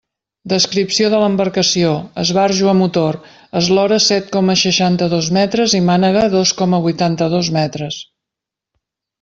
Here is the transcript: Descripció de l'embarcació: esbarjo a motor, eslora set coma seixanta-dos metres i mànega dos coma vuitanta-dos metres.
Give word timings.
Descripció 0.51 1.09
de 1.13 1.17
l'embarcació: 1.23 1.91
esbarjo 2.23 2.71
a 2.71 2.73
motor, 2.79 3.19
eslora 3.61 4.01
set 4.07 4.33
coma 4.39 4.57
seixanta-dos 4.65 5.31
metres 5.39 5.77
i 5.81 5.85
mànega 5.93 6.27
dos 6.37 6.57
coma 6.63 6.81
vuitanta-dos 6.89 7.53
metres. 7.61 8.01